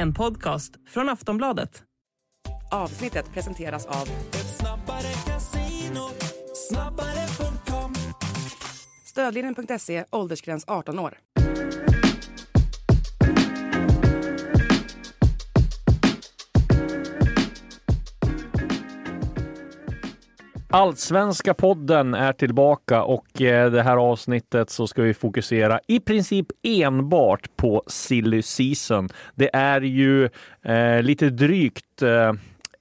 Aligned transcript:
En 0.00 0.14
podcast 0.14 0.72
från 0.88 1.08
Aftonbladet. 1.08 1.82
Avsnittet 2.70 3.32
presenteras 3.32 3.86
av 3.86 4.08
Stödlinjen.se, 9.04 10.04
åldersgräns 10.10 10.64
18 10.66 10.98
år. 10.98 11.18
Allsvenska 20.72 21.54
podden 21.54 22.14
är 22.14 22.32
tillbaka 22.32 23.02
och 23.02 23.40
i 23.40 23.44
det 23.44 23.82
här 23.82 23.96
avsnittet 23.96 24.70
så 24.70 24.86
ska 24.86 25.02
vi 25.02 25.14
fokusera 25.14 25.80
i 25.86 26.00
princip 26.00 26.46
enbart 26.62 27.56
på 27.56 27.82
silly 27.86 28.42
season. 28.42 29.08
Det 29.34 29.50
är 29.56 29.80
ju 29.80 30.28
eh, 30.62 31.02
lite 31.02 31.30
drygt 31.30 32.02
eh, 32.02 32.32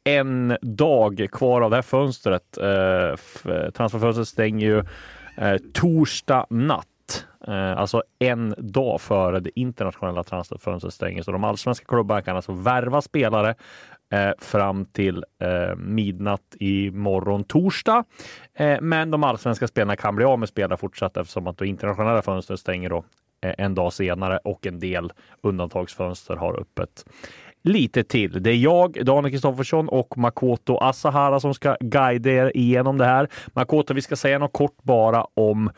en 0.04 0.58
dag 0.62 1.28
kvar 1.31 1.62
av 1.62 1.70
det 1.70 1.78
här 1.78 1.81
fönstret. 1.81 2.58
Eh, 2.58 3.72
transferfönstret 3.72 4.28
stänger 4.28 4.67
ju 4.67 4.84
eh, 5.38 5.58
torsdag 5.73 6.45
natt. 6.50 7.26
Eh, 7.48 7.78
alltså 7.78 8.03
en 8.20 8.56
dag 8.58 9.02
före 9.02 9.40
det 9.40 9.59
internationella 9.59 10.23
transferfönstret 10.23 10.94
stänger. 10.94 11.23
Så 11.23 11.31
de 11.31 11.44
allsvenska 11.44 11.86
klubbarna 11.86 12.22
kan 12.22 12.36
alltså 12.36 12.52
värva 12.52 13.02
spelare 13.02 13.56
eh, 14.09 14.31
fram 14.40 14.86
till 14.86 15.23
eh, 15.41 15.76
midnatt 15.76 16.55
i 16.59 16.91
morgon 16.91 17.44
torsdag. 17.44 18.04
Eh, 18.54 18.81
men 18.81 19.12
de 19.12 19.23
allsvenska 19.23 19.67
spelarna 19.67 19.95
kan 19.95 20.16
bli 20.16 20.26
av 20.26 20.40
med 20.40 20.50
spelare 20.50 20.77
fortsatt 20.77 21.17
eftersom 21.17 21.48
att 21.48 21.58
det 21.58 21.67
internationella 21.67 22.22
fönstret 22.22 22.59
stänger 22.59 22.90
då 22.90 23.03
eh, 23.41 23.53
en 23.58 23.76
dag 23.76 23.94
senare 23.94 24.38
och 24.38 24.67
en 24.67 24.80
del 24.80 25.12
undantagsfönster 25.44 26.36
har 26.36 26.59
öppet 26.59 27.06
lite 27.64 28.03
till. 28.03 28.44
Det 28.44 28.50
är 28.50 28.56
jag, 28.56 29.06
Daniel 29.06 29.31
Kristoffersson 29.31 29.89
och 29.89 30.17
Makoto 30.17 30.78
Asahara 30.78 31.39
som 31.39 31.53
ska 31.53 31.78
guida 31.80 32.30
er 32.30 32.58
igenom 32.58 32.97
det 32.97 33.06
här. 33.06 33.28
Makoto, 33.53 33.94
vi 33.94 34.02
ska 34.02 34.16
säga 34.16 34.39
något 34.39 34.53
kort 34.53 34.84
bara 34.84 35.25
om 35.34 35.72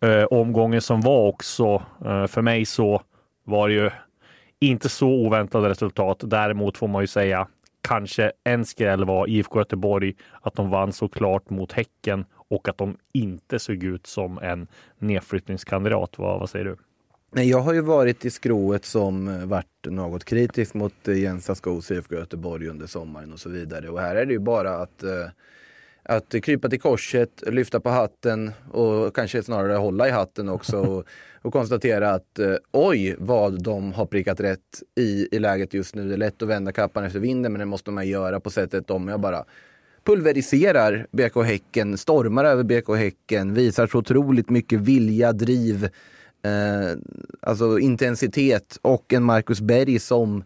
eh, 0.00 0.24
omgången 0.24 0.80
som 0.80 1.00
var 1.00 1.28
också. 1.28 1.82
Eh, 2.04 2.26
för 2.26 2.42
mig 2.42 2.64
så 2.64 3.02
var 3.44 3.68
det 3.68 3.74
ju 3.74 3.90
inte 4.60 4.88
så 4.88 5.08
oväntade 5.08 5.68
resultat. 5.68 6.20
Däremot 6.24 6.78
får 6.78 6.88
man 6.88 7.02
ju 7.02 7.06
säga 7.06 7.48
kanske 7.84 8.32
en 8.44 8.64
skräll 8.64 9.04
var 9.04 9.28
IFK 9.28 9.58
Göteborg, 9.58 10.14
att 10.40 10.54
de 10.54 10.70
vann 10.70 10.92
såklart 10.92 11.50
mot 11.50 11.72
Häcken 11.72 12.24
och 12.32 12.68
att 12.68 12.78
de 12.78 12.96
inte 13.12 13.58
såg 13.58 13.84
ut 13.84 14.06
som 14.06 14.38
en 14.38 14.66
nedflyttningskandidat. 14.98 16.18
Vad, 16.18 16.40
vad 16.40 16.50
säger 16.50 16.64
du? 16.64 16.76
Nej, 17.30 17.50
jag 17.50 17.58
har 17.58 17.74
ju 17.74 17.80
varit 17.80 18.24
i 18.24 18.30
skrået 18.30 18.84
som 18.84 19.28
eh, 19.28 19.46
varit 19.46 19.86
något 19.86 20.24
kritisk 20.24 20.74
mot 20.74 21.08
eh, 21.08 21.18
Jens 21.18 21.50
Askos 21.50 21.90
IFK 21.90 22.14
Göteborg 22.14 22.68
under 22.68 22.86
sommaren 22.86 23.32
och 23.32 23.40
så 23.40 23.48
vidare. 23.48 23.88
Och 23.88 24.00
här 24.00 24.16
är 24.16 24.26
det 24.26 24.32
ju 24.32 24.38
bara 24.38 24.76
att, 24.76 25.02
eh, 25.02 25.26
att 26.04 26.34
krypa 26.42 26.68
till 26.68 26.80
korset, 26.80 27.42
lyfta 27.46 27.80
på 27.80 27.90
hatten 27.90 28.52
och 28.70 29.14
kanske 29.14 29.42
snarare 29.42 29.72
hålla 29.72 30.08
i 30.08 30.10
hatten 30.10 30.48
också 30.48 30.78
och, 30.78 31.04
och 31.42 31.52
konstatera 31.52 32.10
att 32.10 32.38
eh, 32.38 32.54
oj 32.72 33.16
vad 33.18 33.62
de 33.62 33.92
har 33.92 34.06
prickat 34.06 34.40
rätt 34.40 34.82
i, 34.98 35.28
i 35.32 35.38
läget 35.38 35.74
just 35.74 35.94
nu. 35.94 36.08
Det 36.08 36.14
är 36.14 36.18
lätt 36.18 36.42
att 36.42 36.48
vända 36.48 36.72
kappan 36.72 37.04
efter 37.04 37.18
vinden 37.18 37.52
men 37.52 37.58
det 37.58 37.64
måste 37.66 37.90
man 37.90 38.08
göra 38.08 38.40
på 38.40 38.50
sättet 38.50 38.90
om 38.90 39.08
jag 39.08 39.20
bara 39.20 39.44
pulveriserar 40.04 41.06
BK 41.10 41.44
Häcken, 41.44 41.98
stormar 41.98 42.44
över 42.44 42.62
BK 42.62 42.96
Häcken, 42.96 43.54
visar 43.54 43.86
så 43.86 43.98
otroligt 43.98 44.50
mycket 44.50 44.80
vilja, 44.80 45.32
driv, 45.32 45.84
eh, 46.42 46.98
alltså 47.40 47.78
intensitet 47.78 48.78
och 48.82 49.12
en 49.12 49.22
Marcus 49.22 49.60
Berg 49.60 49.98
som 49.98 50.44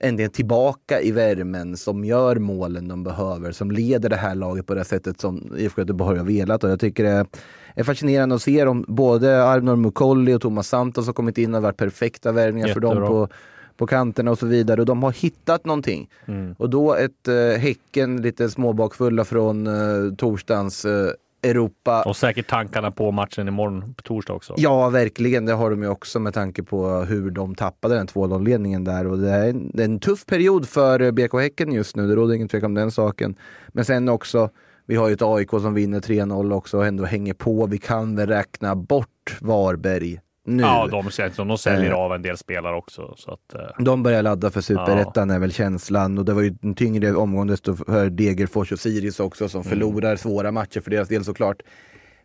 äntligen 0.00 0.30
tillbaka 0.30 1.00
i 1.00 1.10
värmen, 1.10 1.76
som 1.76 2.04
gör 2.04 2.36
målen 2.36 2.88
de 2.88 3.04
behöver, 3.04 3.52
som 3.52 3.70
leder 3.70 4.08
det 4.08 4.16
här 4.16 4.34
laget 4.34 4.66
på 4.66 4.74
det 4.74 4.84
sättet 4.84 5.20
som 5.20 5.52
IFK 5.56 5.80
Göteborg 5.80 6.18
har 6.18 6.26
velat. 6.26 6.64
Och 6.64 6.70
jag 6.70 6.80
tycker 6.80 7.04
det 7.04 7.26
är 7.74 7.84
fascinerande 7.84 8.34
att 8.34 8.42
se 8.42 8.64
dem. 8.64 8.84
Både 8.88 9.44
Arnor 9.44 9.76
Mukolli 9.76 10.34
och 10.34 10.40
Thomas 10.40 10.68
Santos 10.68 11.06
har 11.06 11.12
kommit 11.12 11.38
in 11.38 11.54
och 11.54 11.62
varit 11.62 11.76
perfekta 11.76 12.32
värvningar 12.32 12.68
för 12.68 12.80
dem 12.80 13.06
på, 13.06 13.28
på 13.76 13.86
kanterna 13.86 14.30
och 14.30 14.38
så 14.38 14.46
vidare. 14.46 14.80
Och 14.80 14.86
de 14.86 15.02
har 15.02 15.12
hittat 15.12 15.64
någonting. 15.64 16.10
Mm. 16.26 16.54
Och 16.58 16.70
då 16.70 16.94
ett 16.94 17.28
eh, 17.28 17.60
Häcken 17.60 18.22
lite 18.22 18.50
småbakfulla 18.50 19.24
från 19.24 19.66
eh, 19.66 20.14
torsdagens 20.16 20.84
eh, 20.84 21.10
Europa. 21.42 22.02
Och 22.02 22.16
säkert 22.16 22.46
tankarna 22.46 22.90
på 22.90 23.10
matchen 23.10 23.48
imorgon 23.48 23.94
på 23.94 24.02
torsdag 24.02 24.32
också. 24.32 24.54
Ja, 24.56 24.88
verkligen. 24.88 25.46
Det 25.46 25.52
har 25.52 25.70
de 25.70 25.82
ju 25.82 25.88
också 25.88 26.20
med 26.20 26.34
tanke 26.34 26.62
på 26.62 26.88
hur 26.88 27.30
de 27.30 27.54
tappade 27.54 27.94
den 27.94 28.06
2-0-ledningen 28.06 28.84
där. 28.84 29.06
Och 29.06 29.18
det 29.18 29.30
är, 29.30 29.48
en, 29.48 29.70
det 29.74 29.82
är 29.82 29.84
en 29.84 30.00
tuff 30.00 30.26
period 30.26 30.68
för 30.68 31.12
BK 31.12 31.32
Häcken 31.32 31.72
just 31.72 31.96
nu. 31.96 32.06
Det 32.06 32.14
råder 32.14 32.34
ingen 32.34 32.48
tvekan 32.48 32.70
om 32.70 32.74
den 32.74 32.90
saken. 32.90 33.36
Men 33.68 33.84
sen 33.84 34.08
också, 34.08 34.50
vi 34.86 34.96
har 34.96 35.08
ju 35.08 35.14
ett 35.14 35.22
AIK 35.22 35.50
som 35.50 35.74
vinner 35.74 36.00
3-0 36.00 36.52
också 36.52 36.78
och 36.78 36.86
ändå 36.86 37.04
hänger 37.04 37.34
på. 37.34 37.66
Vi 37.66 37.78
kan 37.78 38.16
väl 38.16 38.28
räkna 38.28 38.76
bort 38.76 39.36
Varberg 39.40 40.20
nu. 40.56 40.62
Ja, 40.62 40.86
de, 40.90 41.10
de 41.36 41.58
säljer 41.58 41.90
Eh. 41.90 41.96
av 41.96 42.14
en 42.14 42.22
del 42.22 42.36
spelare 42.36 42.76
också. 42.76 43.14
Så 43.16 43.30
att, 43.30 43.54
eh, 43.54 43.84
De 43.84 44.02
börjar 44.02 44.22
ladda 44.22 44.50
för 44.50 44.60
superettan 44.60 45.30
är 45.30 45.38
väl 45.38 45.52
känslan 45.52 46.18
och 46.18 46.24
det 46.24 46.32
var 46.34 46.42
ju 46.42 46.54
en 46.62 46.74
tyngre 46.74 47.14
omgång 47.14 47.46
desto 47.46 47.74
för 47.76 48.10
Degerfors 48.10 48.72
och 48.72 48.80
Sirius 48.80 49.20
också 49.20 49.48
som 49.48 49.64
förlorar 49.64 50.16
svåra 50.16 50.52
matcher 50.52 50.80
för 50.80 50.90
deras 50.90 51.08
del 51.08 51.24
såklart. 51.24 51.62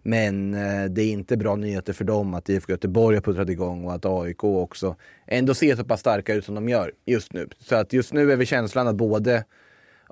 Men 0.06 0.54
eh, 0.54 0.86
det 0.90 1.02
är 1.02 1.12
inte 1.12 1.38
bra 1.38 1.56
nyheter 1.56 1.94
för 1.94 2.04
dem 2.06 2.34
att 2.34 2.50
IFK 2.50 2.72
Göteborg 2.72 3.18
har 3.18 3.22
puttrat 3.22 3.50
igång 3.50 3.86
och 3.86 3.94
att 3.94 4.06
AIK 4.06 4.44
också 4.44 4.96
ändå 5.28 5.54
ser 5.54 5.76
så 5.76 5.84
pass 5.84 6.00
starka 6.00 6.34
ut 6.34 6.46
som 6.46 6.56
de 6.56 6.70
gör 6.70 6.92
just 7.06 7.34
nu. 7.34 7.50
Så 7.60 7.76
att 7.76 7.94
just 7.94 8.14
nu 8.14 8.32
är 8.32 8.36
vi 8.36 8.46
känslan 8.46 8.88
att 8.88 8.96
både 8.96 9.44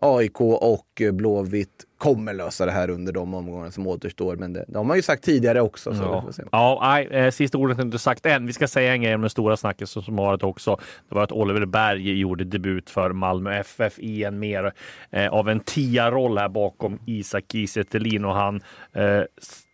AIK 0.01 0.41
och 0.41 1.01
eh, 1.01 1.11
Blåvitt 1.11 1.85
kommer 1.97 2.33
lösa 2.33 2.65
det 2.65 2.71
här 2.71 2.89
under 2.89 3.13
de 3.13 3.33
omgångarna 3.33 3.71
som 3.71 3.87
återstår. 3.87 4.35
Men 4.35 4.53
det, 4.53 4.65
de 4.67 4.89
har 4.89 4.95
ju 4.95 5.01
sagt 5.01 5.23
tidigare 5.23 5.61
också. 5.61 5.93
Ja, 5.93 6.25
ja 6.51 6.79
nej, 6.81 7.07
eh, 7.07 7.31
sista 7.31 7.57
ordet 7.57 7.77
är 7.77 7.81
inte 7.81 7.99
sagt 7.99 8.25
än. 8.25 8.45
Vi 8.45 8.53
ska 8.53 8.67
säga 8.67 8.93
en 8.93 9.01
grej 9.01 9.15
om 9.15 9.21
den 9.21 9.29
stora 9.29 9.57
snacket 9.57 9.89
som 9.89 10.15
varit 10.15 10.43
också. 10.43 10.79
Det 11.09 11.15
var 11.15 11.23
att 11.23 11.31
Oliver 11.31 11.65
Berg 11.65 12.19
gjorde 12.19 12.43
debut 12.43 12.89
för 12.89 13.11
Malmö 13.11 13.59
FF 13.59 13.99
i 13.99 14.23
en 14.23 14.39
mer 14.39 14.73
eh, 15.09 15.33
av 15.33 15.49
en 15.49 15.59
tia-roll 15.59 16.37
här 16.37 16.49
bakom 16.49 16.99
Isak 17.05 17.43
Kiese 17.51 17.83
och 18.25 18.35
han 18.35 18.61
eh, 18.93 19.21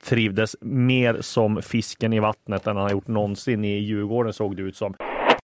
trivdes 0.03 0.55
mer 0.61 1.17
som 1.21 1.61
fisken 1.61 2.13
i 2.13 2.19
vattnet 2.19 2.67
än 2.67 2.75
han 2.75 2.83
har 2.83 2.91
gjort 2.91 3.07
någonsin 3.07 3.65
i 3.65 3.77
Djurgården 3.77 4.33
såg 4.33 4.55
det 4.55 4.61
ut 4.61 4.75
som. 4.75 4.93